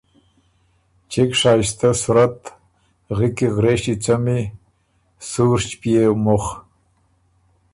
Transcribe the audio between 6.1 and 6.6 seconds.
مُخ،